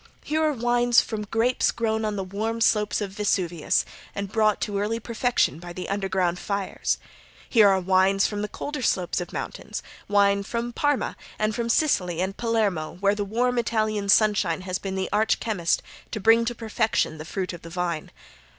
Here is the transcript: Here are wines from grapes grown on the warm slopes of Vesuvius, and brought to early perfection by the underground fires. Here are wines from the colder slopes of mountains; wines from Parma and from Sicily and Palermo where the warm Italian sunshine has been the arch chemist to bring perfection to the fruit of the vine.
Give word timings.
Here 0.23 0.43
are 0.43 0.51
wines 0.51 0.99
from 0.99 1.25
grapes 1.25 1.69
grown 1.69 2.05
on 2.05 2.15
the 2.15 2.23
warm 2.23 2.59
slopes 2.59 3.01
of 3.01 3.11
Vesuvius, 3.11 3.85
and 4.15 4.31
brought 4.31 4.59
to 4.61 4.79
early 4.79 4.99
perfection 4.99 5.59
by 5.59 5.73
the 5.73 5.87
underground 5.89 6.39
fires. 6.39 6.97
Here 7.47 7.67
are 7.67 7.79
wines 7.79 8.25
from 8.25 8.41
the 8.41 8.47
colder 8.47 8.81
slopes 8.81 9.21
of 9.21 9.31
mountains; 9.31 9.83
wines 10.07 10.47
from 10.47 10.73
Parma 10.73 11.15
and 11.37 11.53
from 11.53 11.69
Sicily 11.69 12.19
and 12.19 12.35
Palermo 12.35 12.97
where 12.99 13.13
the 13.13 13.23
warm 13.23 13.59
Italian 13.59 14.09
sunshine 14.09 14.61
has 14.61 14.79
been 14.79 14.95
the 14.95 15.07
arch 15.13 15.39
chemist 15.39 15.83
to 16.09 16.19
bring 16.19 16.45
perfection 16.45 17.11
to 17.11 17.17
the 17.19 17.25
fruit 17.25 17.53
of 17.53 17.61
the 17.61 17.69
vine. 17.69 18.09